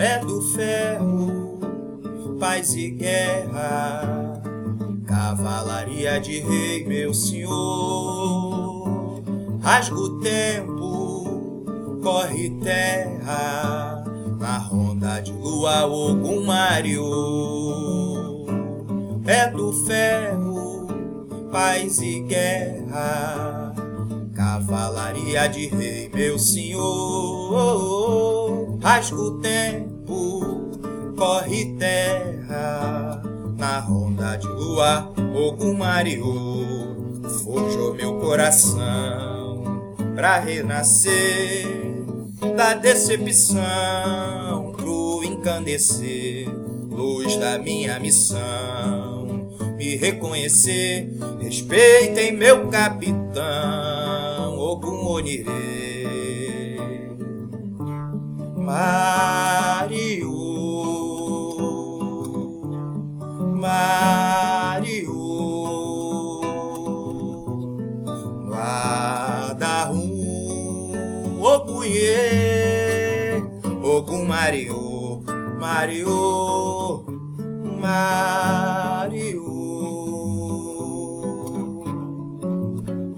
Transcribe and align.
é 0.00 0.18
do 0.18 0.40
ferro, 0.40 1.58
paz 2.38 2.74
e 2.74 2.90
guerra, 2.90 4.40
cavalaria 5.06 6.18
de 6.18 6.40
rei, 6.40 6.86
meu 6.86 7.12
senhor. 7.12 8.80
Rasga 9.60 9.94
o 9.94 10.20
tempo, 10.20 12.00
corre 12.02 12.48
terra, 12.62 14.02
na 14.38 14.56
ronda 14.56 15.20
de 15.20 15.32
lua, 15.32 15.80
algum 15.80 16.44
Mario. 16.44 17.04
É 19.26 19.50
do 19.50 19.70
ferro, 19.84 20.88
paz 21.52 22.00
e 22.00 22.20
guerra, 22.20 23.74
cavalaria 24.34 25.46
de 25.46 25.66
rei, 25.66 26.10
meu 26.12 26.38
senhor. 26.38 27.90
Rasga 28.82 29.20
o 29.20 29.38
tempo, 29.40 29.99
corre 31.16 31.76
terra, 31.78 33.22
na 33.58 33.78
ronda 33.80 34.36
de 34.36 34.46
lua, 34.46 35.12
algum 35.34 35.74
Mario. 35.74 36.24
Forjou 37.44 37.94
meu 37.94 38.18
coração 38.18 39.94
pra 40.14 40.38
renascer 40.38 41.66
da 42.56 42.74
decepção 42.74 43.60
pro 44.76 45.22
encandecer, 45.24 46.48
luz 46.90 47.36
da 47.36 47.58
minha 47.58 48.00
missão, 48.00 49.26
me 49.76 49.96
reconhecer, 49.96 51.10
respeitem 51.40 52.32
meu 52.36 52.68
capitão, 52.68 54.58
Ogum 54.58 55.06
Onirê. 55.06 56.76
Mario, 58.56 59.29
Guarda-rum, 71.70 71.78
Ogunhê, 71.78 73.42
Ogum 73.82 74.24
Mario, 74.24 75.22
Mario, 75.58 77.04
Mario, 77.80 79.44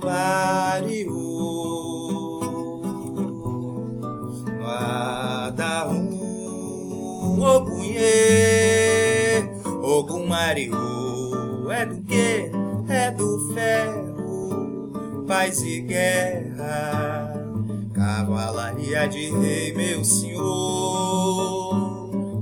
Mario, 0.05 1.23
Guarda-rum, 4.61 6.11
Ogunhê, 7.41 8.12
Ogum 9.83 10.27
Mario, 10.27 10.75
é 11.70 11.86
do 11.86 12.03
que? 12.03 12.50
É 12.89 13.11
do 13.11 13.55
ferro, 13.55 15.25
paz 15.27 15.62
e 15.62 15.80
guerra, 15.80 17.11
cavalaria 19.03 19.08
de 19.08 19.31
rei, 19.31 19.72
meu 19.72 20.05
senhor. 20.05 20.42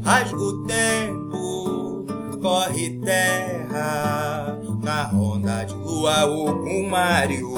Rasga 0.03 0.37
o 0.37 0.65
tempo, 0.65 2.05
corre 2.41 2.99
terra, 3.05 4.59
na 4.83 5.05
ronda 5.05 5.65
de 5.65 5.75
lua, 5.75 6.27
Ogum 6.27 6.89
Mario, 6.89 7.55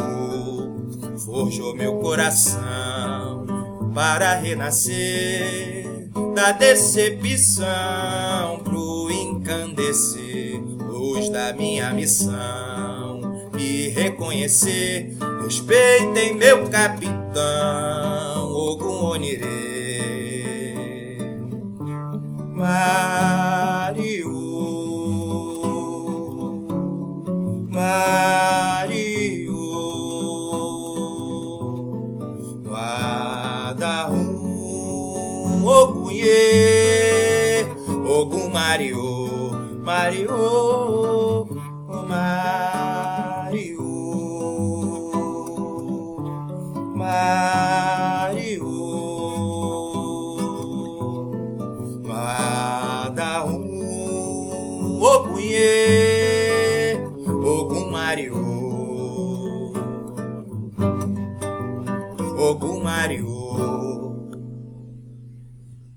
forjou 1.18 1.74
meu 1.74 1.96
coração 1.98 3.46
para 3.94 4.34
renascer 4.34 6.10
da 6.34 6.52
decepção 6.52 7.64
pro 8.64 9.10
encandecer, 9.10 10.60
luz 10.88 11.28
da 11.28 11.52
minha 11.52 11.92
missão, 11.92 13.20
me 13.52 13.88
reconhecer, 13.88 15.16
respeitem 15.44 16.34
meu 16.34 16.68
capitão, 16.68 18.11
Mario, 22.62 24.30
Mario, 27.68 29.58
Guarda-rum, 32.62 34.14
Ogunhê, 35.66 37.66
Ogum 38.06 38.46
Mario, 38.48 39.50
Mario, 39.82 41.48
munhê, 55.32 56.96
Ogumário. 57.44 58.52
Mario. 62.82 64.11